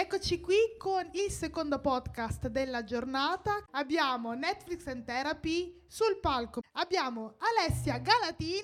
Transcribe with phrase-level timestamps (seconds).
[0.00, 3.66] eccoci qui con il secondo podcast della giornata.
[3.72, 6.62] Abbiamo Netflix and Therapy sul palco.
[6.72, 8.62] Abbiamo Alessia Galatini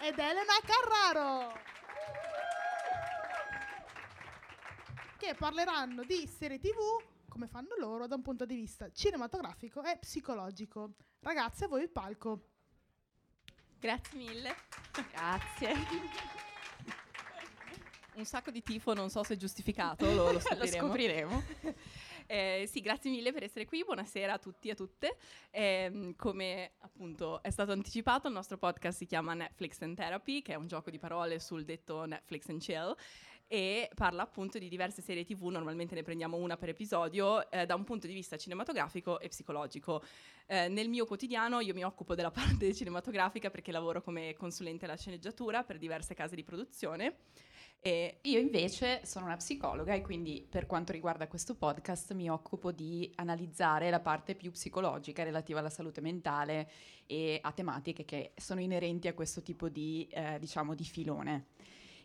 [0.00, 1.52] ed Elena Carraro
[5.18, 6.78] che parleranno di serie tv
[7.28, 10.94] come fanno loro da un punto di vista cinematografico e psicologico.
[11.20, 12.48] Ragazze, a voi il palco.
[13.78, 14.54] Grazie mille.
[15.12, 16.32] Grazie.
[18.14, 20.64] Un sacco di tifo, non so se è giustificato, lo, lo scopriremo.
[20.64, 21.42] lo scopriremo.
[22.26, 25.16] Eh, sì, grazie mille per essere qui, buonasera a tutti e a tutte.
[25.50, 30.54] Eh, come appunto è stato anticipato, il nostro podcast si chiama Netflix and Therapy, che
[30.54, 32.96] è un gioco di parole sul detto Netflix and Chill
[33.46, 37.74] e parla appunto di diverse serie tv, normalmente ne prendiamo una per episodio, eh, da
[37.74, 40.02] un punto di vista cinematografico e psicologico.
[40.46, 44.96] Eh, nel mio quotidiano io mi occupo della parte cinematografica perché lavoro come consulente alla
[44.96, 47.16] sceneggiatura per diverse case di produzione.
[47.86, 52.72] E io invece sono una psicologa e quindi per quanto riguarda questo podcast mi occupo
[52.72, 56.70] di analizzare la parte più psicologica relativa alla salute mentale
[57.04, 61.46] e a tematiche che sono inerenti a questo tipo di, eh, diciamo, di filone.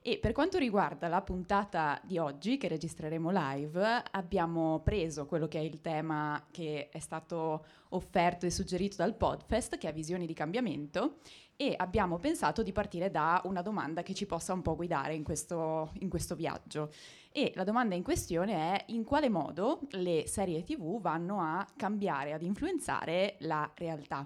[0.02, 5.60] E per quanto riguarda la puntata di oggi, che registreremo live, abbiamo preso quello che
[5.60, 10.34] è il tema che è stato offerto e suggerito dal Podfest, che è Visioni di
[10.34, 11.18] cambiamento,
[11.58, 15.24] e abbiamo pensato di partire da una domanda che ci possa un po' guidare in
[15.24, 16.94] questo, in questo viaggio.
[17.34, 22.32] E la domanda in questione è in quale modo le serie TV vanno a cambiare,
[22.32, 24.26] ad influenzare la realtà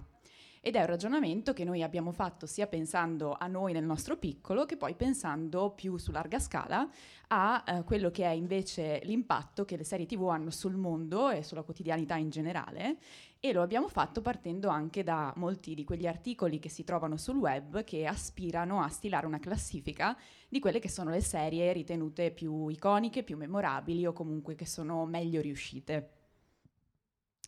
[0.65, 4.65] ed è un ragionamento che noi abbiamo fatto sia pensando a noi nel nostro piccolo
[4.65, 6.89] che poi pensando più su larga scala
[7.27, 11.43] a eh, quello che è invece l'impatto che le serie tv hanno sul mondo e
[11.43, 12.95] sulla quotidianità in generale
[13.41, 17.35] e lo abbiamo fatto partendo anche da molti di quegli articoli che si trovano sul
[17.35, 22.69] web che aspirano a stilare una classifica di quelle che sono le serie ritenute più
[22.69, 26.22] iconiche, più memorabili o comunque che sono meglio riuscite.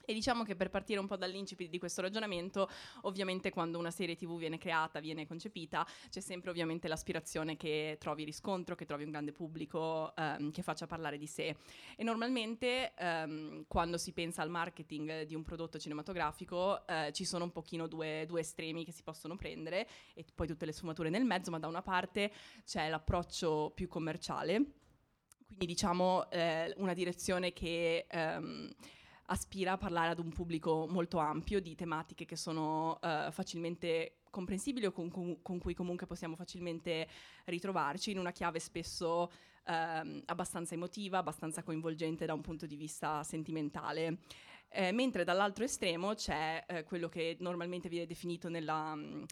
[0.06, 2.70] E diciamo che per partire un po' dall'incipit di questo ragionamento,
[3.02, 8.24] ovviamente quando una serie TV viene creata, viene concepita, c'è sempre ovviamente l'aspirazione che trovi
[8.24, 11.56] riscontro, che trovi un grande pubblico, ehm, che faccia parlare di sé.
[11.96, 17.46] E normalmente ehm, quando si pensa al marketing di un prodotto cinematografico eh, ci sono
[17.46, 21.26] un pochino due, due estremi che si possono prendere e poi tutte le sfumature nel
[21.26, 22.32] mezzo, ma da una parte
[22.64, 24.54] c'è l'approccio più commerciale,
[25.48, 28.06] quindi diciamo eh, una direzione che...
[28.10, 28.70] Ehm,
[29.28, 34.86] aspira a parlare ad un pubblico molto ampio di tematiche che sono uh, facilmente comprensibili
[34.86, 37.08] o con, con, cui comunque possiamo facilmente
[37.46, 39.32] ritrovarci in una chiave spesso
[39.66, 44.18] uh, abbastanza emotiva, abbastanza coinvolgente da un punto di vista sentimentale.
[44.70, 48.96] Eh, mentre dall'altro estremo c'è eh, quello che normalmente viene definito nella...
[48.96, 49.26] Mh,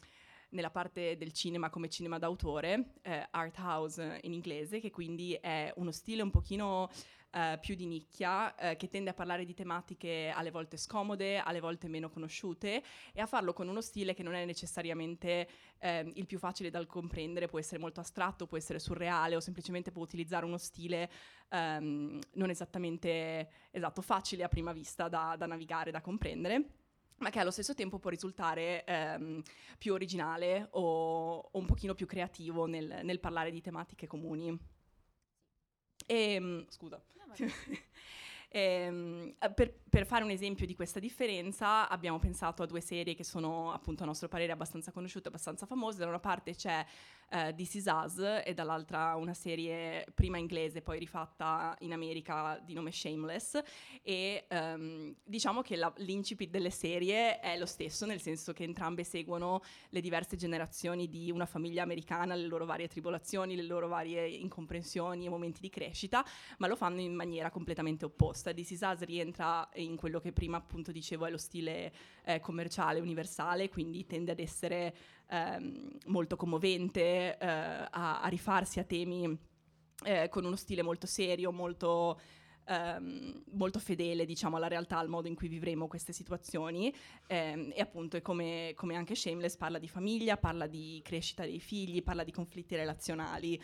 [0.54, 5.72] nella parte del cinema come cinema d'autore, eh, art house in inglese, che quindi è
[5.76, 6.88] uno stile un pochino
[7.34, 11.58] eh, più di nicchia, eh, che tende a parlare di tematiche alle volte scomode, alle
[11.58, 16.26] volte meno conosciute, e a farlo con uno stile che non è necessariamente eh, il
[16.26, 20.44] più facile da comprendere, può essere molto astratto, può essere surreale o semplicemente può utilizzare
[20.44, 21.10] uno stile
[21.48, 26.82] ehm, non esattamente esatto, facile a prima vista da, da navigare, da comprendere
[27.16, 29.40] ma che allo stesso tempo può risultare ehm,
[29.78, 34.73] più originale o, o, un pochino più creativo nel, nel parlare di tematiche comuni.
[36.08, 37.02] E, ehm, scusa.
[37.16, 37.34] No,
[38.54, 43.24] ehm, per, per, fare un esempio di questa differenza abbiamo pensato a due serie che
[43.24, 45.98] sono appunto a nostro parere abbastanza conosciute, abbastanza famose.
[45.98, 46.84] Da una parte c'è
[47.30, 52.74] uh, This Is Us e dall'altra una serie prima inglese poi rifatta in America di
[52.74, 53.60] nome Shameless
[54.02, 59.02] e um, diciamo che la, l'incipit delle serie è lo stesso nel senso che entrambe
[59.04, 64.26] seguono le diverse generazioni di una famiglia americana, le loro varie tribolazioni, le loro varie
[64.26, 66.24] incomprensioni e momenti di crescita,
[66.58, 68.43] ma lo fanno in maniera completamente opposta.
[68.52, 71.92] This Is Us rientra in quello che prima appunto dicevo è lo stile
[72.24, 74.94] eh, commerciale universale, quindi tende ad essere
[75.28, 79.38] ehm, molto commovente, eh, a, a, rifarsi a temi
[80.04, 82.20] eh, con uno stile molto serio, molto...
[82.66, 86.90] Um, molto fedele diciamo alla realtà, al modo in cui vivremo queste situazioni.
[87.28, 92.02] Um, e appunto come, come, anche Shameless parla di famiglia, parla di crescita dei figli,
[92.02, 93.60] parla di conflitti relazionali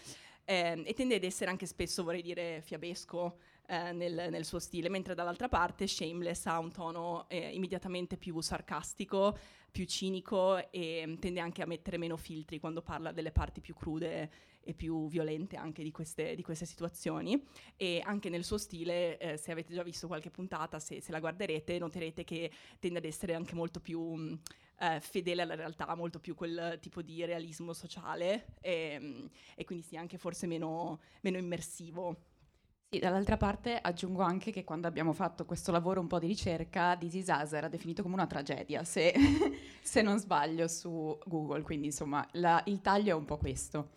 [0.47, 3.39] um, e tende ad essere anche spesso vorrei dire fiabesco
[3.71, 8.41] eh, nel, nel, suo stile, mentre dall'altra parte Shameless ha un tono eh, immediatamente più
[8.41, 9.39] sarcastico,
[9.71, 13.75] più cinico e mm, tende anche a mettere meno filtri quando parla delle parti più
[13.75, 14.31] crude
[14.63, 17.41] e più violente anche di queste, di queste situazioni.
[17.77, 21.21] E anche nel suo stile, eh, se avete già visto qualche puntata, se, se, la
[21.21, 22.51] guarderete, noterete che
[22.81, 24.37] tende ad essere anche molto più...
[24.81, 30.01] eh, fedele alla realtà, molto più quel tipo di realismo sociale e, e quindi sia
[30.01, 32.29] anche forse meno, meno immersivo.
[32.93, 36.97] Sì, dall'altra parte aggiungo anche che quando abbiamo fatto questo lavoro un po' di ricerca,
[36.97, 39.15] This Is Us era definito come una tragedia, se,
[39.81, 43.91] se non sbaglio, su Google, quindi insomma la, il taglio è un po' questo.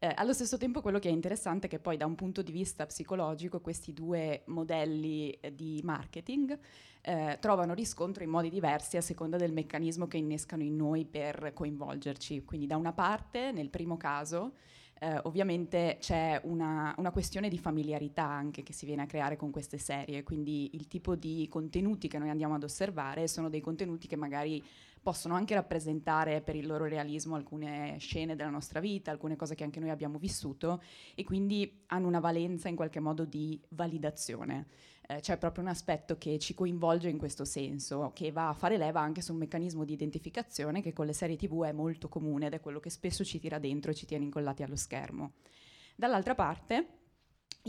[0.00, 2.52] Eh, allo stesso tempo quello che è interessante è che poi da un punto di
[2.52, 6.56] vista psicologico questi due modelli eh, di marketing
[7.00, 11.52] eh, trovano riscontro in modi diversi a seconda del meccanismo che innescano in noi per
[11.52, 12.44] coinvolgerci.
[12.44, 14.52] Quindi da una parte, nel primo caso,
[15.00, 19.50] eh, ovviamente c'è una, una, questione di familiarità anche che si viene a creare con
[19.50, 24.06] queste serie, quindi il tipo di contenuti che noi andiamo ad osservare sono dei contenuti
[24.06, 24.62] che magari
[25.02, 29.64] possono anche rappresentare per il loro realismo alcune scene della nostra vita, alcune cose che
[29.64, 30.82] anche noi abbiamo vissuto
[31.14, 34.66] e quindi hanno una valenza in qualche modo di validazione.
[35.06, 38.76] Eh, c'è proprio un aspetto che ci coinvolge in questo senso, che va a fare
[38.76, 42.46] leva anche su un meccanismo di identificazione che con le serie tv è molto comune
[42.46, 45.32] ed è quello che spesso ci tira dentro e ci tiene incollati allo schermo.
[45.96, 46.97] Dall'altra parte,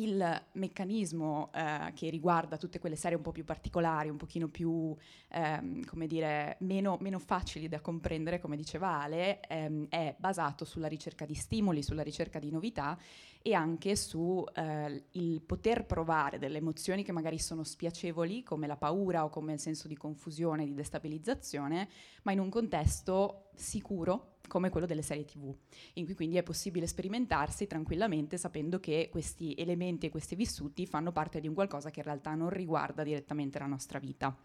[0.04, 4.96] il meccanismo eh, che riguarda tutte quelle serie un po' più particolari, un pochino più,
[5.30, 10.88] ehm, come dire, meno, meno, facili da comprendere, come diceva Ale, ehm, è basato sulla
[10.88, 12.98] ricerca di stimoli, sulla ricerca di novità
[13.42, 15.04] e anche su eh,
[15.46, 19.88] poter provare delle emozioni che magari sono spiacevoli, come la paura o come il senso
[19.88, 21.90] di confusione, di destabilizzazione,
[22.24, 25.56] ma in un contesto sicuro come quello delle serie TV,
[25.94, 31.13] in cui quindi è possibile sperimentarsi tranquillamente sapendo che questi elementi e questi vissuti fanno
[31.13, 34.38] parte di un qualcosa che in realtà non riguarda direttamente la nostra vita.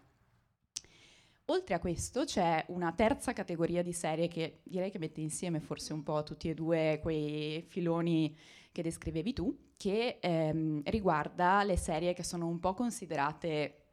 [1.49, 5.93] Oltre a questo c'è una terza categoria di serie che direi che mette insieme forse
[5.93, 8.35] un po' tutti e due quei filoni
[8.71, 13.84] che descrivevi tu, che ehm, riguarda le serie che sono un po' considerate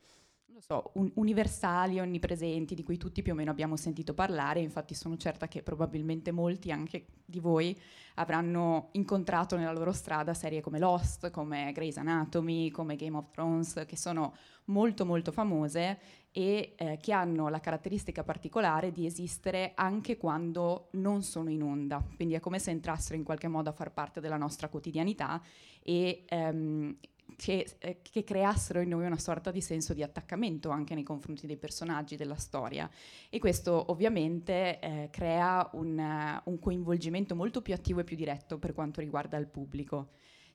[0.63, 5.17] so, un- universali, onnipresenti, di cui tutti più o meno abbiamo sentito parlare, infatti sono
[5.17, 7.77] certa che probabilmente molti anche di voi
[8.15, 13.85] avranno incontrato nella loro strada serie come Lost, come Grey's Anatomy, come Game of Thrones,
[13.87, 14.35] che sono
[14.67, 15.99] molto molto famose
[16.31, 22.05] e eh, che hanno la caratteristica particolare di esistere anche quando non sono in onda,
[22.15, 25.43] quindi è come se entrassero in qualche modo a far parte della nostra quotidianità
[25.83, 26.97] e ehm,
[27.37, 31.47] che, eh, che, creassero in noi una sorta di senso di attaccamento anche nei confronti
[31.47, 32.91] dei personaggi della storia.
[33.31, 38.59] E questo ovviamente eh, crea un, uh, un coinvolgimento molto più attivo e più diretto
[38.59, 40.11] per quanto riguarda il pubblico.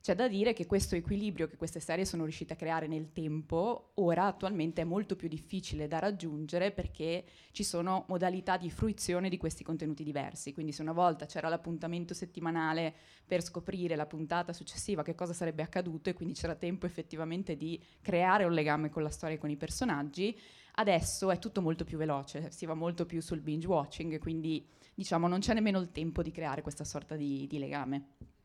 [0.08, 3.90] C'è da dire che questo equilibrio che queste serie sono riuscite a creare nel tempo,
[3.96, 9.36] ora attualmente è molto più difficile da raggiungere perché ci sono modalità di fruizione di
[9.36, 10.54] questi contenuti diversi.
[10.54, 12.94] Quindi se una volta c'era l'appuntamento settimanale
[13.26, 17.78] per scoprire la puntata successiva che cosa sarebbe accaduto e quindi c'era tempo effettivamente di
[18.00, 20.34] creare un legame con la storia e con i personaggi,
[20.76, 25.28] adesso è tutto molto più veloce, si va molto più sul binge watching, quindi diciamo
[25.28, 28.36] non c'è nemmeno il tempo di creare questa sorta di, di legame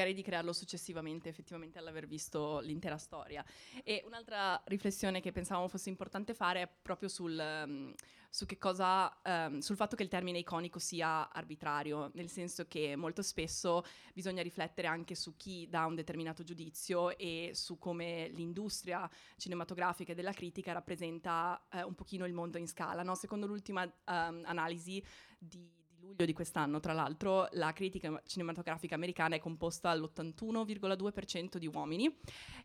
[0.00, 3.44] magari di crearlo successivamente, effettivamente all'aver visto l'intera storia.
[3.84, 7.92] E un'altra riflessione che pensavamo fosse importante fare è proprio sul, um,
[8.30, 13.20] su cosa, um, sul fatto che il termine iconico sia arbitrario, nel senso che molto
[13.20, 20.12] spesso bisogna riflettere anche su chi dà un determinato giudizio e su come l'industria cinematografica
[20.12, 23.02] e della critica rappresenta uh, un pochino il mondo in scala.
[23.02, 23.14] No?
[23.14, 25.04] Secondo l'ultima um, analisi
[25.38, 32.14] di luglio di quest'anno, tra l'altro, la critica cinematografica americana è composta all'81,2% di uomini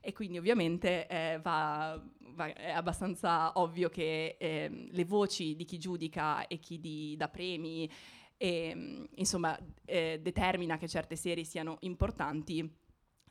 [0.02, 2.02] e quindi ovviamente eh, va,
[2.34, 7.28] va, è abbastanza ovvio che eh, le voci di chi giudica e chi di, dà
[7.28, 7.90] premi
[8.38, 12.84] e, insomma eh, determina che certe serie siano importanti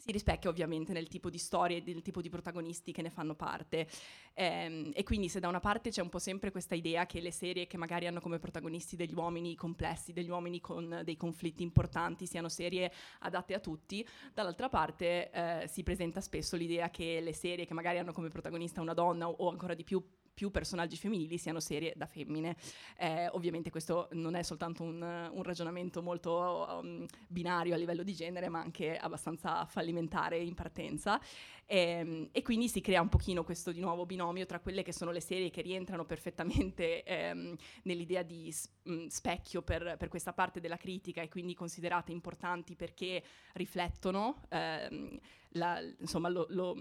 [0.05, 3.35] si rispecchia ovviamente nel tipo di storie e nel tipo di protagonisti che ne fanno
[3.35, 3.89] parte.
[4.35, 7.31] Ehm, e quindi se da una parte c'è un po' sempre questa idea che le
[7.31, 12.27] serie che magari hanno come protagonisti degli uomini complessi, degli uomini con dei conflitti importanti,
[12.27, 17.65] siano serie adatte a tutti, dall'altra parte eh, si presenta spesso l'idea che le serie
[17.65, 21.39] che magari hanno come protagonista una donna o, o ancora di più più personaggi femminili
[21.39, 22.57] siano serie da femmine.
[22.99, 28.15] Eh, ovviamente questo non è soltanto un, un ragionamento molto um, binario a livello di
[28.15, 31.21] genere, ma anche abbastanza fallimentare in partenza.
[31.67, 34.93] E, ehm, e, quindi si crea un pochino questo di nuovo binomio tra quelle che
[34.93, 40.61] sono le serie che rientrano perfettamente ehm, nell'idea di mh, specchio per, per, questa parte
[40.61, 43.23] della critica e quindi considerate importanti perché
[43.55, 45.19] riflettono ehm,
[45.55, 46.75] la, insomma, lo, lo,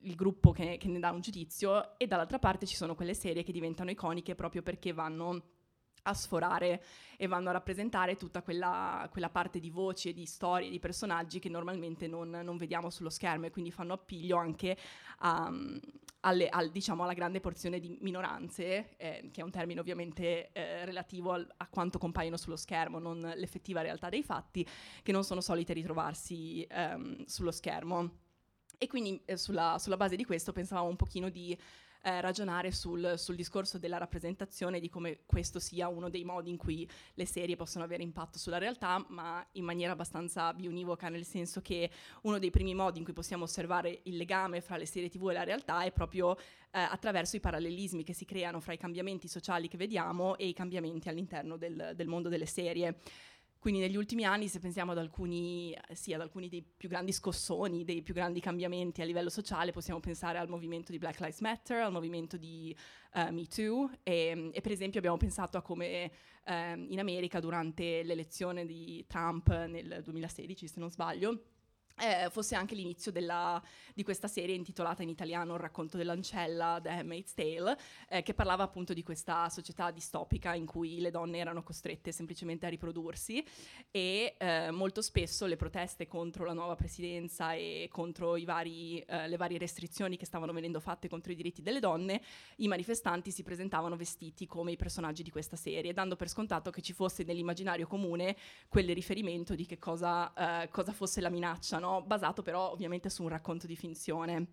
[0.00, 3.42] il gruppo che, che ne dà un giudizio e dall'altra parte ci sono quelle serie
[3.42, 5.42] che diventano iconiche proprio perché vanno
[6.02, 6.82] a sforare
[7.16, 11.38] e vanno a rappresentare tutta quella, quella, parte di voci e di storie, di personaggi
[11.38, 14.76] che normalmente non, non, vediamo sullo schermo e quindi fanno appiglio anche
[15.18, 15.52] a,
[16.20, 20.84] alle, al, diciamo, alla grande porzione di minoranze, eh, che è un termine ovviamente eh,
[20.84, 24.66] relativo al, a quanto compaiono sullo schermo, non l'effettiva realtà dei fatti,
[25.02, 28.28] che non sono solite ritrovarsi ehm, sullo schermo.
[28.78, 31.56] E quindi eh, sulla, sulla, base di questo pensavamo un pochino di
[32.02, 36.56] eh, ragionare sul, sul, discorso della rappresentazione, di come questo sia uno dei modi in
[36.56, 41.60] cui le serie possono avere impatto sulla realtà, ma in maniera abbastanza bionivoca, nel senso
[41.60, 41.90] che
[42.22, 45.32] uno dei primi modi in cui possiamo osservare il legame fra le serie tv e
[45.34, 49.68] la realtà è proprio eh, attraverso i parallelismi che si creano fra i cambiamenti sociali
[49.68, 52.96] che vediamo e i cambiamenti all'interno del, del mondo delle serie.
[53.60, 57.84] Quindi negli ultimi anni, se pensiamo ad alcuni, sì, ad alcuni dei più grandi scossoni,
[57.84, 61.82] dei più grandi cambiamenti a livello sociale, possiamo pensare al movimento di Black Lives Matter,
[61.82, 62.74] al movimento di
[63.16, 63.90] uh, Me Too.
[64.02, 66.10] E, e, per esempio abbiamo pensato a come
[66.46, 66.52] uh,
[66.88, 71.42] in America durante l'elezione di Trump nel 2016, se non sbaglio,
[72.00, 73.62] eh, fosse anche l'inizio della,
[73.94, 77.76] di questa serie intitolata in italiano Il racconto dell'ancella, The Handmaid's Tale,
[78.08, 82.66] eh, che parlava appunto di questa società distopica in cui le donne erano costrette semplicemente
[82.66, 83.44] a riprodursi
[83.90, 89.36] e eh, molto spesso le proteste contro la nuova presidenza e contro vari, eh, le
[89.36, 92.22] varie restrizioni che stavano venendo fatte contro i diritti delle donne,
[92.56, 96.80] i manifestanti si presentavano vestiti come i personaggi di questa serie, dando per scontato che
[96.80, 98.36] ci fosse nell'immaginario comune
[98.68, 101.89] quel riferimento di che cosa, eh, cosa fosse la minaccia, no?
[102.00, 104.46] Basato però ovviamente su un racconto di finzione.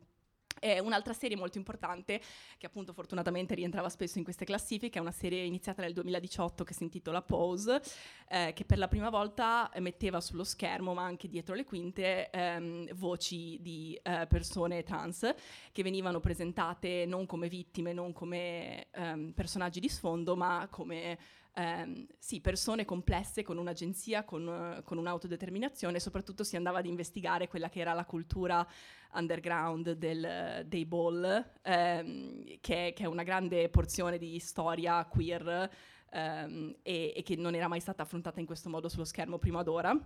[0.60, 2.20] E un'altra serie molto importante,
[2.58, 6.74] che appunto fortunatamente rientrava spesso in queste classifiche, è una serie iniziata nel 2018 che
[6.74, 7.82] si intitola Pose,
[8.28, 12.94] eh, che per la prima volta metteva sullo schermo, ma anche dietro le quinte, ehm,
[12.96, 15.32] voci di eh, persone trans
[15.72, 21.18] che venivano presentate non come vittime, non come ehm, personaggi di sfondo, ma come
[21.58, 27.70] ehm, sì, persone complesse con un'agenzia, con, con, un'autodeterminazione, soprattutto si andava ad investigare quella
[27.70, 28.66] che era la cultura
[29.14, 35.70] underground del, dei ball, ehm, che, che, è una grande porzione di storia queer
[36.12, 39.64] ehm, e, e che non era mai stata affrontata in questo modo sullo schermo prima
[39.64, 39.98] d'ora.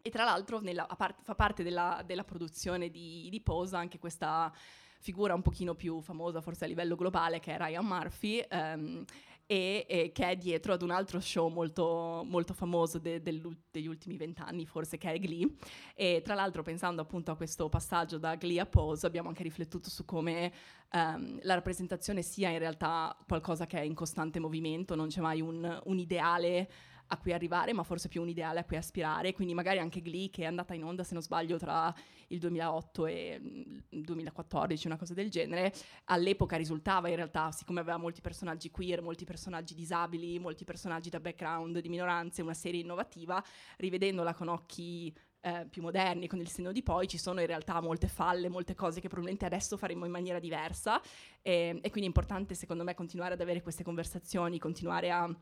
[0.00, 4.50] E tra l'altro nella, part- fa parte della, della produzione di, di Posa anche questa
[4.98, 9.04] figura un pochino più famosa forse a livello globale che è Ryan Murphy, ehm,
[9.50, 13.40] e, e, che è dietro ad un altro show molto, molto famoso de, de,
[13.70, 15.54] degli ultimi vent'anni, forse che è Glee.
[15.94, 19.88] E tra l'altro, pensando appunto a questo passaggio da Glee a Pose, abbiamo anche riflettuto
[19.88, 20.52] su come
[20.92, 25.40] um, la rappresentazione sia in realtà qualcosa che è in costante movimento, non c'è mai
[25.40, 26.70] un, un ideale
[27.08, 29.32] a cui arrivare, ma forse più un ideale a cui aspirare.
[29.32, 31.94] Quindi magari anche Glee, che è andata in onda, se non sbaglio, tra
[32.28, 33.40] il 2008 e
[33.88, 35.72] il 2014, una cosa del genere,
[36.04, 41.20] all'epoca risultava in realtà, siccome aveva molti personaggi queer, molti personaggi disabili, molti personaggi da
[41.20, 43.42] background di minoranze, una serie innovativa,
[43.76, 47.80] rivedendola con occhi eh, più moderni, con il senno di poi, ci sono in realtà
[47.80, 51.00] molte falle, molte cose che probabilmente adesso faremo in maniera diversa
[51.42, 55.32] e, e quindi è importante secondo me continuare ad avere queste conversazioni, continuare a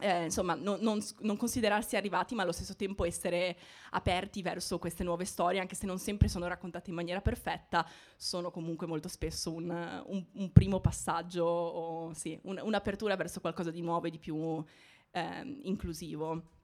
[0.00, 3.56] eh, insomma, non, non, non, considerarsi arrivati, ma allo stesso tempo essere
[3.90, 7.86] aperti verso queste nuove storie, anche se non sempre sono raccontate in maniera perfetta,
[8.16, 9.68] sono comunque molto spesso un,
[10.06, 14.64] un, un primo passaggio, o, sì, un, un'apertura verso qualcosa di nuovo e di più
[15.10, 16.57] eh, inclusivo.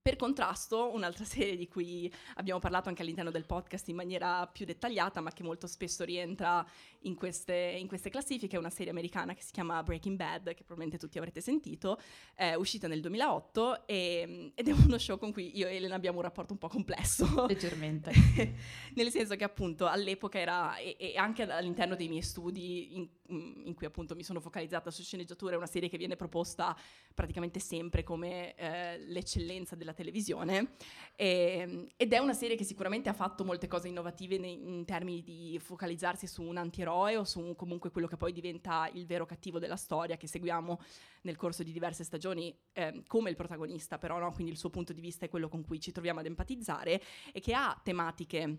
[0.00, 4.64] Per contrasto, un'altra serie di cui abbiamo parlato anche all'interno del podcast in maniera più
[4.64, 6.66] dettagliata, ma che molto spesso rientra
[7.02, 10.64] in queste, in queste classifiche, è una serie americana che si chiama Breaking Bad, che
[10.64, 12.00] probabilmente tutti avrete sentito,
[12.34, 16.18] è uscita nel 2008 e, ed è uno show con cui io e Elena abbiamo
[16.18, 17.46] un rapporto un po' complesso.
[17.46, 18.12] Leggermente.
[18.94, 23.74] nel senso che appunto all'epoca era, e, e anche all'interno dei miei studi in, in,
[23.74, 26.76] cui appunto mi sono focalizzata su sceneggiatura, è una serie che viene proposta
[27.14, 30.72] praticamente sempre come eh, l'eccellenza della televisione
[31.16, 34.84] e, ehm, ed è una serie che sicuramente ha fatto molte cose innovative nei, in
[34.84, 39.06] termini di focalizzarsi su un antieroe o su un, comunque quello che poi diventa il
[39.06, 40.80] vero cattivo della storia che seguiamo
[41.22, 44.32] nel corso di diverse stagioni eh, come il protagonista però, no?
[44.32, 47.02] quindi il suo punto di vista è quello con cui ci troviamo ad empatizzare
[47.32, 48.58] e che ha tematiche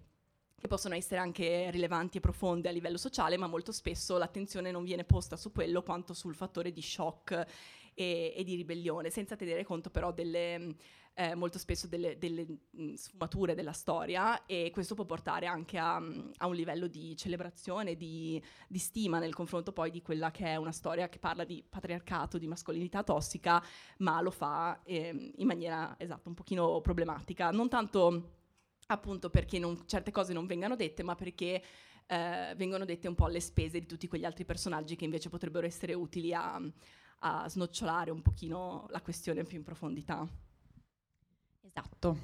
[0.59, 4.83] che possono essere anche rilevanti e profonde a livello sociale, ma molto spesso l'attenzione non
[4.83, 7.45] viene posta su quello quanto sul fattore di shock
[7.93, 10.75] e, e di ribellione, senza tenere conto però delle,
[11.19, 15.95] eh, molto spesso delle, delle mh, sfumature della storia e questo può portare anche a,
[15.97, 20.55] a un livello di celebrazione, di, di, stima nel confronto poi di quella che è
[20.55, 23.61] una storia che parla di patriarcato, di mascolinità tossica,
[23.97, 28.37] ma lo fa eh, in maniera esatto, un pochino problematica, non tanto
[28.87, 31.61] appunto perché non, certe cose non vengano dette, ma perché
[32.05, 35.67] eh, vengono dette un po' alle spese di tutti quegli altri personaggi che invece potrebbero
[35.67, 36.61] essere utili a,
[37.19, 40.25] a snocciolare un pochino la questione più in profondità.
[41.75, 42.17] Esatto.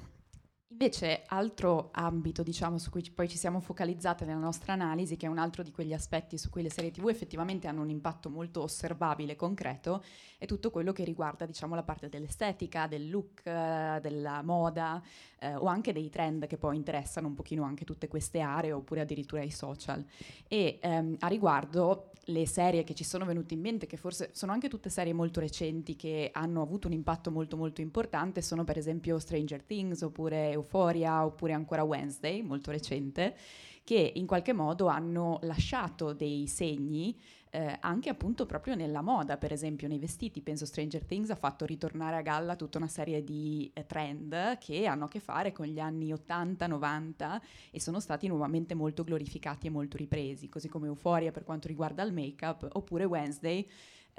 [0.68, 5.28] Invece, altro ambito, diciamo, su cui poi ci siamo focalizzate nella nostra analisi, che è
[5.28, 8.62] un altro di quegli aspetti su cui le serie TV effettivamente hanno un impatto molto
[8.62, 10.02] osservabile e concreto,
[10.36, 15.00] è tutto quello che riguarda, diciamo, la parte dell'estetica, del look, eh, della moda,
[15.38, 19.02] eh, o anche dei trend che poi interessano un pochino anche tutte queste aree, oppure
[19.02, 20.04] addirittura i social.
[20.48, 24.50] E ehm, a riguardo le serie che ci sono venute in mente, che forse sono
[24.50, 28.76] anche tutte serie molto recenti che hanno avuto un impatto molto molto importante, sono per
[28.78, 33.36] esempio Stranger Things oppure Euphoria oppure ancora Wednesday, molto recente,
[33.84, 37.16] che in qualche modo hanno lasciato dei segni
[37.56, 40.42] eh, anche appunto proprio nella moda, per esempio nei vestiti.
[40.42, 44.84] Penso Stranger Things ha fatto ritornare a galla tutta una serie di eh, trend che
[44.84, 49.70] hanno a che fare con gli anni 80-90 e sono stati nuovamente molto glorificati e
[49.70, 53.66] molto ripresi, così come Euphoria per quanto riguarda il make-up, oppure Wednesday.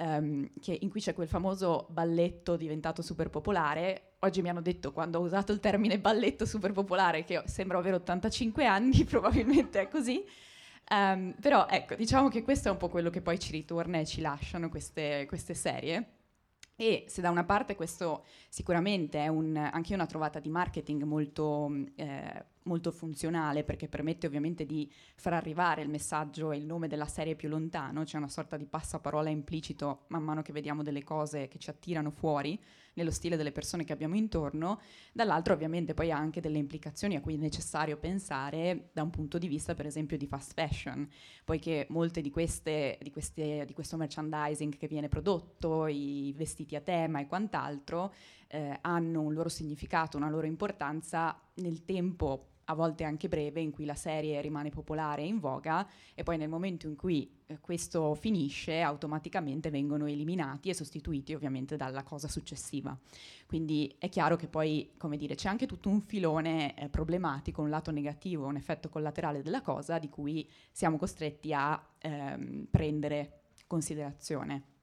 [0.00, 4.07] Um, che, in cui c'è quel famoso balletto diventato super popolare.
[4.20, 7.96] Oggi mi hanno detto, quando ho usato il termine balletto super popolare, che sembra avere
[7.96, 10.24] 85 anni, probabilmente è così.
[10.90, 14.06] Um, però ecco, diciamo che questo è un po' quello che poi ci ritorna e
[14.06, 16.14] ci lasciano queste, queste serie.
[16.74, 21.70] E se da una parte questo sicuramente è un, anche una trovata di marketing molto,
[21.96, 27.06] eh, molto, funzionale perché permette ovviamente di far arrivare il messaggio e il nome della
[27.06, 31.48] serie più lontano, c'è una sorta di passaparola implicito man mano che vediamo delle cose
[31.48, 32.58] che ci attirano fuori
[32.98, 34.80] nello stile delle persone che abbiamo intorno,
[35.12, 39.38] dall'altro ovviamente poi ha anche delle implicazioni a cui è necessario pensare da un punto
[39.38, 41.08] di vista per esempio di fast fashion,
[41.44, 46.80] poiché molte di, queste, di, queste, di questo merchandising che viene prodotto, i vestiti a
[46.80, 48.12] tema e quant'altro,
[48.48, 53.70] eh, hanno un loro significato, una loro importanza nel tempo a volte anche breve, in
[53.70, 57.58] cui la serie rimane popolare e in voga e poi nel momento in cui eh,
[57.60, 62.96] questo finisce automaticamente vengono eliminati e sostituiti ovviamente dalla cosa successiva.
[63.46, 67.70] Quindi è chiaro che poi, come dire, c'è anche tutto un filone eh, problematico, un
[67.70, 74.76] lato negativo, un effetto collaterale della cosa di cui siamo costretti a ehm, prendere considerazione.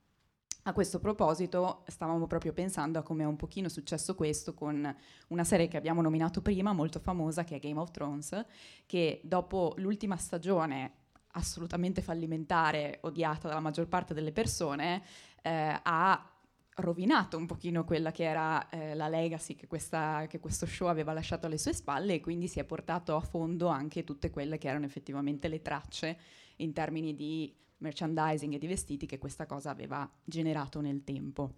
[0.68, 4.96] A questo proposito stavamo proprio pensando a come è un pochino successo questo con
[5.28, 8.44] una serie che abbiamo nominato prima, molto famosa, che è Game of Thrones,
[8.88, 10.94] che dopo l'ultima stagione
[11.34, 15.04] assolutamente fallimentare, odiata dalla maggior parte delle persone,
[15.44, 16.32] eh, ha
[16.78, 21.14] rovinato un pochino quella che era eh, la legacy che, questa, che, questo show aveva
[21.14, 24.68] lasciato alle sue spalle e quindi si è portato a fondo anche tutte quelle che
[24.68, 26.18] erano effettivamente le tracce
[26.58, 31.54] in termini di merchandising e di vestiti che questa cosa aveva generato nel tempo.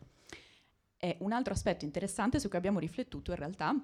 [0.98, 3.76] E un altro aspetto interessante su cui abbiamo riflettuto in realtà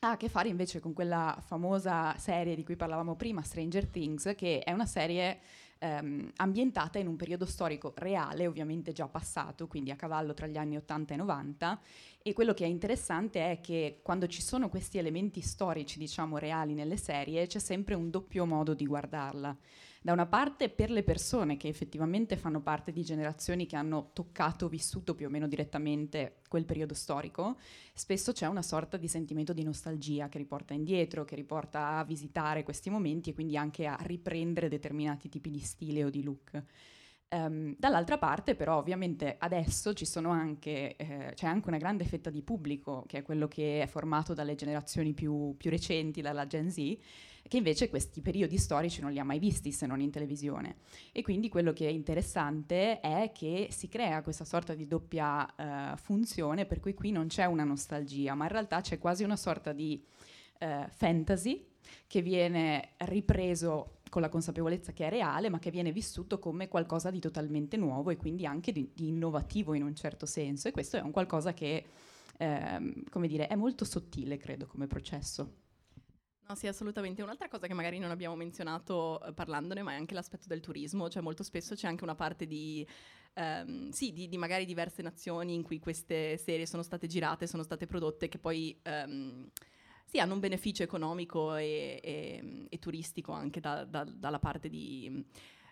[0.00, 4.32] ha a che fare invece con quella famosa serie di cui parlavamo prima, Stranger Things,
[4.36, 5.40] che è una serie
[5.78, 10.56] ehm, ambientata in un periodo storico reale, ovviamente già passato, quindi a cavallo tra gli
[10.56, 11.80] anni 80 e 90.
[12.22, 16.74] E quello che è interessante è che quando ci sono questi elementi storici, diciamo, reali
[16.74, 19.56] nelle serie, c'è sempre un doppio modo di guardarla
[20.00, 24.68] da una parte per le persone che effettivamente fanno parte di generazioni che hanno toccato,
[24.68, 27.56] vissuto più o meno direttamente quel periodo storico,
[27.92, 32.62] spesso c'è una sorta di sentimento di nostalgia che riporta indietro, che riporta a visitare
[32.62, 36.62] questi momenti e quindi anche a riprendere determinati tipi di stile o di look.
[37.30, 42.30] Um, dall'altra parte, però, ovviamente adesso ci sono anche, eh, c'è anche una grande fetta
[42.30, 46.70] di pubblico, che è quello che è formato dalle generazioni più, più recenti, dalla Gen
[46.70, 46.76] Z,
[47.46, 50.76] che invece questi periodi storici non li ha mai visti se non in televisione.
[51.12, 55.46] E quindi quello che è interessante è che si crea questa sorta di doppia
[55.92, 59.36] uh, funzione, per cui qui non c'è una nostalgia, ma in realtà c'è quasi una
[59.36, 60.02] sorta di
[60.60, 61.66] uh, fantasy
[62.06, 67.10] che viene ripreso con la consapevolezza che è reale, ma che viene vissuto come qualcosa
[67.10, 70.68] di totalmente nuovo e quindi anche di, di innovativo in un certo senso.
[70.68, 71.84] E questo è un qualcosa che,
[72.36, 75.66] ehm, come dire, è molto sottile, credo, come processo.
[76.48, 77.22] No, sì, assolutamente.
[77.22, 81.10] Un'altra cosa che magari non abbiamo menzionato eh, parlandone, ma è anche l'aspetto del turismo,
[81.10, 82.86] cioè molto spesso c'è anche una parte di,
[83.34, 87.62] ehm, sì, di, di, magari diverse nazioni in cui queste serie sono state girate, sono
[87.62, 89.50] state prodotte, che poi ehm,
[90.08, 95.24] sì, hanno un beneficio economico e, e, e turistico anche da, da, dalla parte di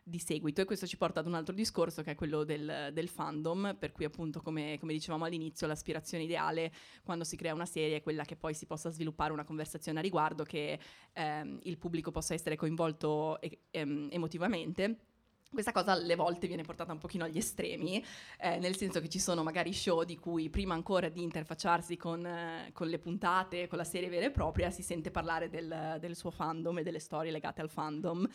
[0.09, 3.09] di seguito e questo ci porta ad un altro discorso che è quello del, del
[3.09, 6.72] fandom, per cui appunto come, come, dicevamo all'inizio l'aspirazione ideale
[7.03, 10.03] quando si crea una serie è quella che poi si possa sviluppare una conversazione a
[10.03, 10.79] riguardo, che
[11.12, 15.15] ehm, il pubblico possa essere coinvolto e, ehm, emotivamente.
[15.48, 18.04] Questa cosa alle volte viene portata un pochino agli estremi,
[18.40, 22.26] eh, nel senso che ci sono magari show di cui prima ancora di interfacciarsi con,
[22.26, 26.16] eh, con le puntate, con la serie vera e propria, si sente parlare del, del
[26.16, 28.28] suo fandom e delle storie legate al fandom.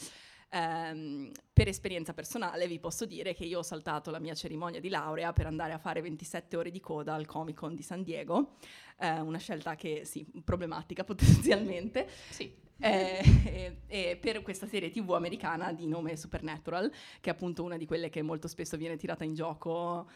[0.54, 4.90] Ehm, per esperienza personale vi posso dire che io ho saltato la mia cerimonia di
[4.90, 8.56] laurea per andare a fare 27 ore di coda al Comic Con di San Diego,
[9.00, 12.10] eh, una scelta che sì, problematica potenzialmente.
[12.30, 12.70] Sì.
[12.82, 17.78] Eh, e, e per questa serie tv americana di nome Supernatural, che è appunto una
[17.78, 20.08] di quelle che molto spesso viene tirata in gioco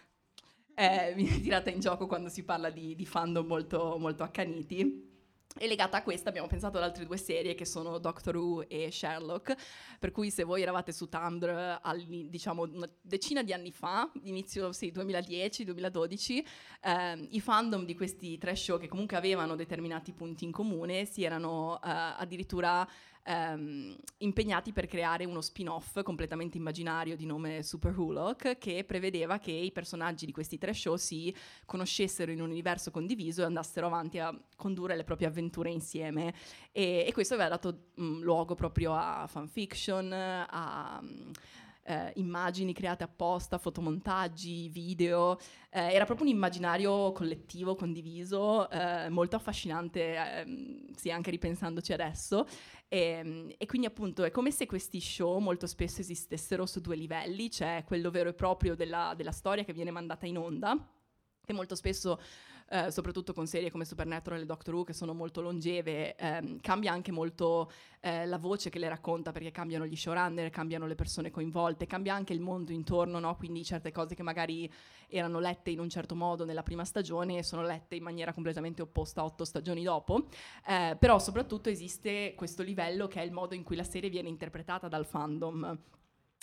[0.75, 5.13] eh, viene tirata in gioco quando si parla di, di fandom molto, molto accaniti.
[5.57, 8.91] E legata a questa abbiamo pensato ad altre due serie che sono Doctor Who e
[8.91, 9.55] Sherlock,
[9.99, 11.79] per cui se voi eravate su Tumblr
[12.27, 16.43] diciamo una decina di anni fa, inizio sì, 2010-2012,
[16.81, 21.23] eh, i fandom di questi tre show che comunque avevano determinati punti in comune si
[21.23, 22.85] erano eh, addirittura
[23.25, 29.51] ehm, impegnati per creare uno spin-off completamente immaginario di nome Super Hulock che prevedeva che
[29.51, 31.35] i personaggi di questi tre show si
[31.65, 36.33] conoscessero in un universo condiviso e andassero avanti a condurre le proprie avventure insieme.
[36.71, 40.99] E, e questo aveva dato mh, mm, luogo proprio a fanfiction, a...
[41.01, 41.31] Mh,
[41.85, 45.37] eh, immagini create apposta, fotomontaggi, video.
[45.69, 52.47] Eh, era proprio un immaginario collettivo, condiviso, eh, molto affascinante, ehm, sì, anche ripensandoci adesso.
[52.87, 56.95] E, ehm, e, quindi appunto è come se questi show molto spesso esistessero su due
[56.95, 60.75] livelli, c'è quello vero e proprio della, della storia che viene mandata in onda,
[61.45, 62.19] che molto spesso
[62.67, 66.91] eh, soprattutto con serie come Supernatural e Doctor Who che sono molto longeve, ehm, cambia
[66.91, 71.29] anche molto eh, la voce che le racconta perché cambiano gli showrunner, cambiano le persone
[71.29, 73.35] coinvolte, cambia anche il mondo intorno, no?
[73.35, 74.71] quindi certe cose che magari
[75.07, 79.23] erano lette in un certo modo nella prima stagione sono lette in maniera completamente opposta
[79.23, 80.25] otto stagioni dopo,
[80.67, 84.29] eh, però soprattutto esiste questo livello che è il modo in cui la serie viene
[84.29, 85.77] interpretata dal fandom.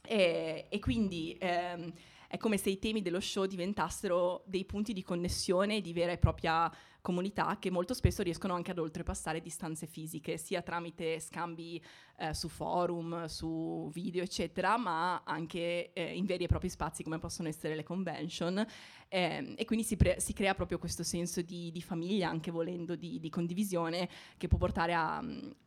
[0.05, 1.93] E, e quindi ehm,
[2.33, 6.17] è come se i temi dello show diventassero dei punti di connessione di vera e
[6.17, 11.79] propria comunità che molto spesso riescono anche ad oltrepassare distanze fisiche, sia tramite scambi
[12.17, 17.19] eh, su forum, su video, eccetera, ma anche eh, in veri e propri spazi come
[17.19, 18.67] possono essere le convention.
[19.09, 22.97] Eh, e quindi si, pre- si, crea proprio questo senso di, di famiglia, anche volendo,
[22.97, 25.23] di, di, condivisione, che può portare a,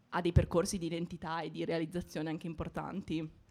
[0.09, 3.43] a dei percorsi di identità e di realizzazione anche importanti.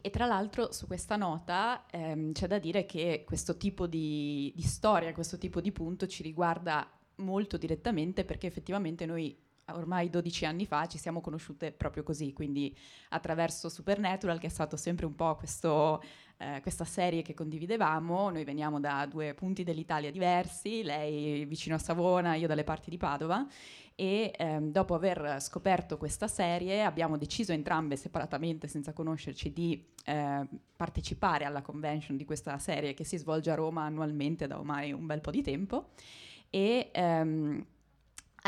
[0.00, 4.62] E tra l'altro su questa nota ehm, c'è da dire che questo tipo di, di
[4.62, 9.36] storia, questo tipo di punto ci riguarda molto direttamente perché effettivamente noi
[9.72, 12.76] ormai 12 anni fa ci siamo conosciute proprio così, quindi
[13.10, 16.02] attraverso Supernatural che è stato sempre un po' questo,
[16.38, 21.78] eh, questa serie che condividevamo, noi veniamo da due punti dell'Italia diversi, lei vicino a
[21.78, 23.46] Savona, io dalle parti di Padova
[24.00, 30.46] e ehm, dopo aver scoperto questa serie abbiamo deciso entrambe separatamente, senza conoscerci, di eh,
[30.76, 35.04] partecipare alla convention di questa serie che si svolge a Roma annualmente da ormai un
[35.04, 35.88] bel po' di tempo.
[36.48, 37.66] E ehm,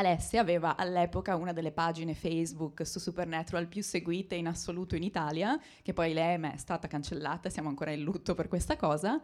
[0.01, 5.61] Alessia aveva all'epoca una delle pagine Facebook su Supernatural più seguite in assoluto in Italia,
[5.83, 9.23] che poi lei è stata cancellata, siamo ancora in lutto per questa cosa,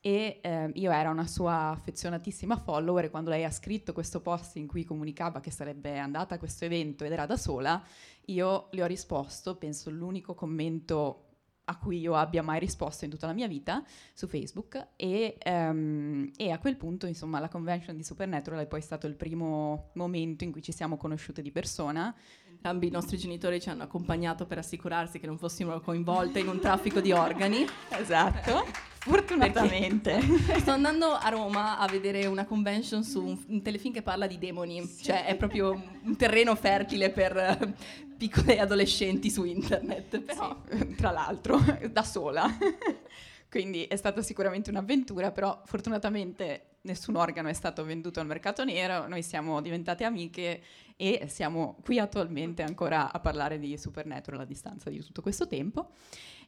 [0.00, 4.56] e eh, io ero una sua affezionatissima follower e quando lei ha scritto questo post
[4.56, 7.80] in cui comunicava che sarebbe andata a questo evento ed era da sola,
[8.26, 11.25] io le ho risposto, penso l'unico commento
[11.68, 16.30] a cui io abbia mai risposto in tutta la mia vita su Facebook e, um,
[16.36, 20.44] e, a quel punto insomma la convention di Supernatural è poi stato il primo momento
[20.44, 22.14] in cui ci siamo conosciute di persona
[22.56, 26.58] Entrambi i nostri genitori ci hanno accompagnato per assicurarsi che non fossimo coinvolte in un
[26.58, 27.66] traffico di organi.
[27.90, 28.64] Esatto.
[28.98, 30.18] Fortunatamente.
[30.58, 34.38] sto andando a Roma a vedere una convention su un, un telefilm che parla di
[34.38, 35.04] demoni, sì.
[35.04, 37.72] cioè è proprio un terreno fertile per uh,
[38.16, 40.20] piccole adolescenti su internet.
[40.20, 42.48] Però, sì, tra l'altro, da sola.
[43.48, 49.06] Quindi è stata sicuramente un'avventura, però fortunatamente nessun organo è stato venduto al mercato nero,
[49.06, 50.62] noi siamo diventate amiche
[50.96, 55.90] e siamo qui attualmente ancora a parlare di Supernatural a distanza di tutto questo tempo.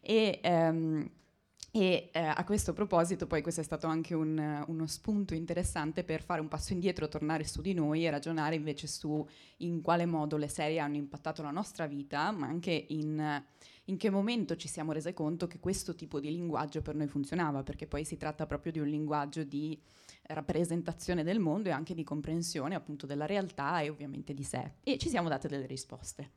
[0.01, 1.11] E, um,
[1.71, 6.23] e eh, a questo proposito, poi questo è stato anche un, uno spunto interessante per
[6.23, 9.27] fare un passo indietro, tornare su di noi e ragionare invece su
[9.59, 13.45] in quale modo le serie hanno impattato la nostra vita, ma anche in,
[13.85, 17.63] in che momento ci siamo rese conto che questo tipo di linguaggio per noi funzionava,
[17.63, 19.79] perché poi si tratta proprio di un linguaggio di
[20.35, 24.73] rappresentazione del mondo e anche di comprensione appunto della realtà e ovviamente di sé.
[24.83, 26.31] E ci siamo date delle risposte.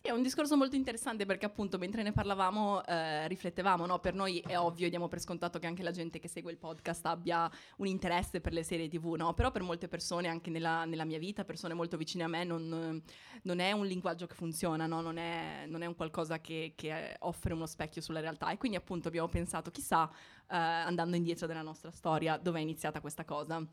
[0.00, 3.98] Sì, è un discorso molto interessante perché appunto mentre ne parlavamo eh, riflettevamo, no?
[3.98, 7.04] per noi è ovvio, diamo per scontato che anche la gente che segue il podcast
[7.06, 9.34] abbia un interesse per le serie tv, no?
[9.34, 13.02] però per molte persone, anche nella, nella mia vita, persone molto vicine a me, non,
[13.42, 15.00] non è un linguaggio che funziona, no?
[15.00, 18.76] non, è, non, è, un qualcosa che, che, offre uno specchio sulla realtà e quindi
[18.76, 20.08] appunto abbiamo pensato chissà,
[20.48, 23.66] eh, andando indietro della nostra storia, dove è iniziata questa cosa.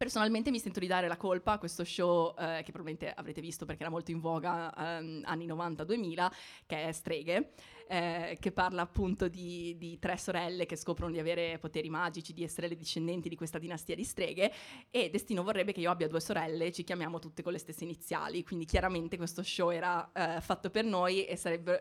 [0.00, 3.66] Personalmente mi sento di dare la colpa a questo show eh, che probabilmente avrete visto
[3.66, 6.30] perché era molto in voga ehm, anni 90-2000,
[6.64, 7.50] che è Streghe.
[7.90, 12.44] Eh, che parla appunto di, di, tre sorelle che scoprono di avere poteri magici, di
[12.44, 14.52] essere le discendenti di questa dinastia di streghe
[14.90, 17.82] e Destino vorrebbe che io abbia due sorelle e ci chiamiamo tutte con le stesse
[17.82, 21.36] iniziali, quindi chiaramente questo show era eh, fatto per noi e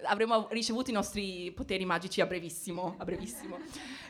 [0.05, 2.95] avremmo ricevuto i nostri poteri magici a brevissimo.
[2.97, 3.59] A brevissimo.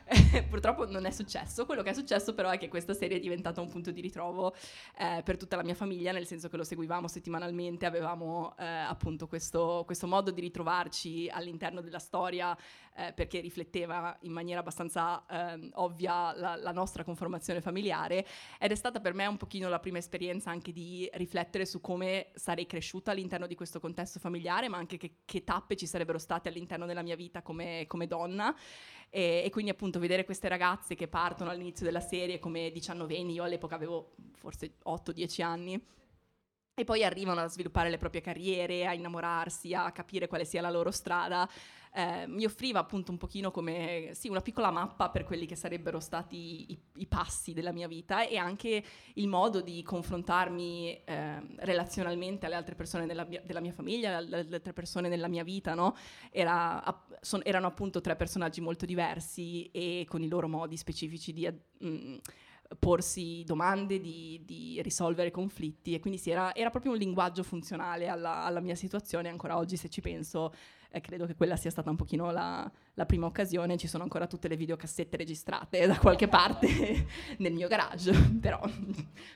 [0.50, 3.60] Purtroppo non è successo, quello che è successo però è che questa serie è diventata
[3.60, 4.56] un punto di ritrovo
[4.98, 9.28] eh, per tutta la mia famiglia, nel senso che lo seguivamo settimanalmente, avevamo eh, appunto
[9.28, 12.58] questo, questo modo di ritrovarci all'interno della storia
[12.96, 18.26] eh, perché rifletteva in maniera abbastanza eh, ovvia la, la, nostra conformazione familiare
[18.60, 22.32] ed è stata per me un pochino la prima esperienza anche di riflettere su come
[22.36, 26.50] sarei cresciuta all'interno di questo contesto familiare, ma anche che, che tappe ci sarebbero state
[26.50, 28.56] all'interno della mia vita come, come donna.
[29.10, 33.44] E, e, quindi appunto vedere queste ragazze che partono all'inizio della serie come diciannoveni, io
[33.44, 35.84] all'epoca avevo forse 8-10 anni,
[36.80, 40.70] e poi arrivano a sviluppare le proprie carriere, a innamorarsi, a capire quale sia la
[40.70, 41.48] loro strada
[41.94, 46.00] eh, mi offriva appunto un pochino come sì, una piccola mappa per quelli che sarebbero
[46.00, 48.84] stati i, i passi della mia vita e anche
[49.16, 54.74] il modo di confrontarmi eh, relazionalmente alle altre persone della della mia, famiglia, alle altre
[54.74, 55.96] persone nella mia vita, no?
[56.32, 56.82] Era,
[57.22, 61.52] son, erano appunto tre personaggi molto diversi e con i loro modi specifici di...
[61.84, 62.18] Mm,
[62.78, 68.08] porsi domande, di, di, risolvere conflitti e quindi sì, era, era, proprio un linguaggio funzionale
[68.08, 70.54] alla, alla mia situazione, ancora oggi se ci penso
[70.92, 74.28] eh, credo che quella sia stata un pochino la, la, prima occasione, ci sono ancora
[74.28, 77.06] tutte le videocassette registrate da qualche parte
[77.38, 78.60] nel mio garage, però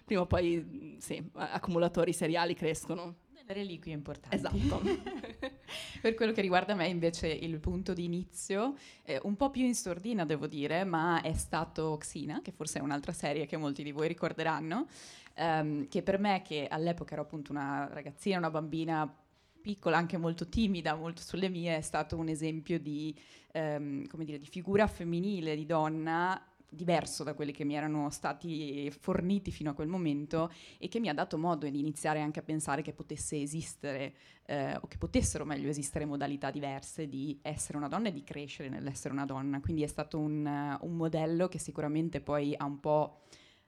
[0.04, 3.15] prima o poi sì, accumulatori seriali crescono.
[3.46, 4.36] Delle reliquie importanti.
[4.36, 4.82] Esatto.
[6.02, 9.76] per quello che riguarda me invece il punto di inizio, eh, un po' più in
[9.76, 13.92] sordina devo dire, ma è stato Xina, che forse è un'altra serie che molti di
[13.92, 14.88] voi ricorderanno,
[15.36, 19.14] ehm, che per me che all'epoca ero appunto una ragazzina, una bambina
[19.62, 23.14] piccola, anche molto timida, molto sulle mie, è stato un esempio di,
[23.52, 26.42] ehm, dire, di figura femminile, di donna
[26.74, 31.10] diverso da quelli che mi erano stati forniti fino a quel momento e che mi
[31.10, 34.14] ha dato modo di iniziare anche a pensare che potesse esistere
[34.46, 38.70] eh, o che potessero meglio esistere modalità diverse di essere una donna e di crescere
[38.70, 39.60] nell'essere una donna.
[39.60, 43.22] Quindi è stato un, uh, un modello che sicuramente poi ha un po'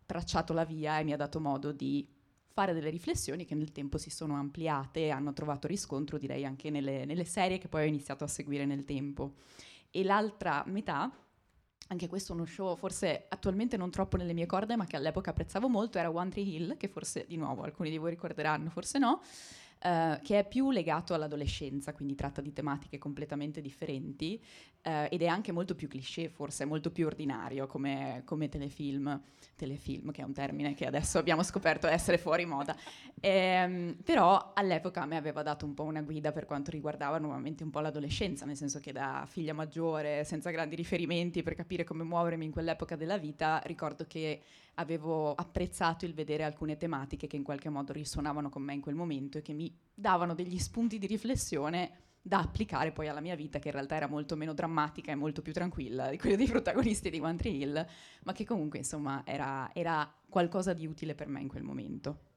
[0.05, 2.07] tracciato la via e mi ha dato modo di
[2.55, 6.69] fare delle riflessioni che nel tempo si sono ampliate e hanno trovato riscontro, direi, anche
[6.69, 9.33] nelle, nelle serie che poi ho iniziato a seguire nel tempo.
[9.91, 11.11] E l'altra metà
[11.87, 15.29] anche questo è uno show forse attualmente non troppo nelle mie corde, ma che all'epoca
[15.29, 18.97] apprezzavo molto, era One Tree Hill, che forse di nuovo alcuni di voi ricorderanno, forse
[18.97, 19.21] no,
[19.79, 24.41] eh, che è più legato all'adolescenza, quindi tratta di tematiche completamente differenti
[24.81, 29.21] eh, ed è anche molto più cliché, forse molto più ordinario come, come telefilm
[29.55, 32.75] telefilm, che è un termine che adesso abbiamo scoperto essere fuori moda.
[33.19, 37.69] Ehm, però all'epoca mi aveva dato un po' una guida per quanto riguardava nuovamente un
[37.69, 42.45] po' l'adolescenza, nel senso che da figlia maggiore, senza grandi riferimenti per capire come muovermi
[42.45, 44.41] in quell'epoca della vita, ricordo che
[44.75, 48.95] avevo apprezzato il vedere alcune tematiche che in qualche modo risuonavano con me in quel
[48.95, 53.59] momento e che mi davano degli spunti di riflessione da applicare poi alla mia vita,
[53.59, 57.11] che in realtà era molto meno drammatica e molto più tranquilla di quella dei protagonisti
[57.11, 57.87] di One Tree Hill,
[58.23, 62.33] ma che comunque insomma era, era qualcosa di utile per me in quel momento.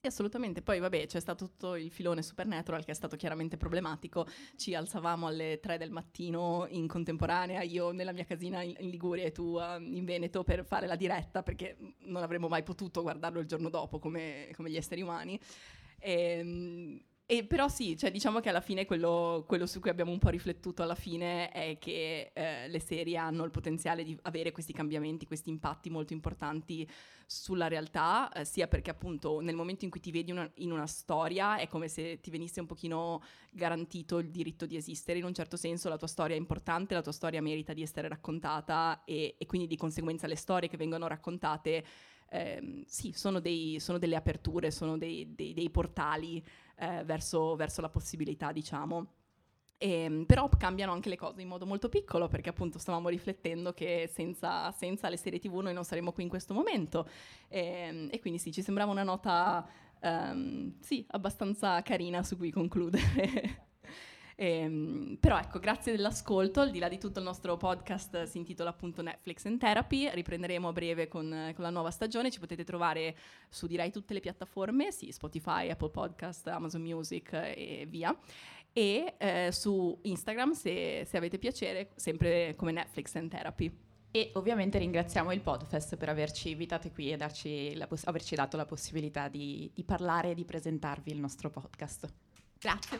[0.00, 0.62] Sì, assolutamente.
[0.62, 4.28] Poi, vabbè, c'è stato tutto il filone Supernatural che è stato chiaramente problematico.
[4.54, 9.32] Ci alzavamo alle 3 del mattino in contemporanea, io nella mia casina in, Liguria e
[9.32, 13.46] tu uh, in Veneto per fare la diretta perché non avremmo mai potuto guardarlo il
[13.48, 15.38] giorno dopo come, come gli esseri umani.
[15.98, 20.10] E, ehm, e però sì, cioè diciamo che alla fine quello, quello, su cui abbiamo
[20.12, 24.50] un po' riflettuto alla fine è che eh, le serie hanno il potenziale di avere
[24.50, 26.88] questi cambiamenti, questi impatti molto importanti
[27.26, 30.86] sulla realtà, eh, sia perché appunto nel momento in cui ti vedi una, in una
[30.86, 35.34] storia è come se ti venisse un pochino garantito il diritto di esistere, in un
[35.34, 39.34] certo senso la tua storia è importante, la tua storia merita di essere raccontata e,
[39.36, 41.84] e quindi di conseguenza le storie che vengono raccontate
[42.30, 46.42] eh, sì, sono, dei, sono, delle aperture, sono dei, dei, dei portali
[46.78, 49.06] eh, verso, verso, la possibilità, diciamo.
[49.76, 53.72] E, ehm, però cambiano anche le cose in modo molto piccolo perché appunto stavamo riflettendo
[53.72, 57.08] che senza, senza le serie tv noi non saremmo qui in questo momento
[57.48, 59.68] e, ehm, e quindi sì, ci sembrava una nota
[60.00, 63.66] um, sì, abbastanza carina su cui concludere.
[64.40, 68.70] Ehm, però ecco, grazie dell'ascolto, al di là di tutto il nostro podcast si intitola
[68.70, 73.16] appunto Netflix and Therapy, riprenderemo a breve con, con la nuova stagione, ci potete trovare
[73.48, 78.16] su direi tutte le piattaforme, sì, Spotify, Apple Podcast, Amazon Music e via
[78.72, 83.76] e eh, su Instagram se, se, avete piacere, sempre come Netflix and Therapy.
[84.12, 87.16] E ovviamente ringraziamo il Podfest per averci invitate qui e
[87.88, 92.06] poss- averci dato la possibilità di, di parlare e di presentarvi il nostro podcast.
[92.56, 92.98] Grazie.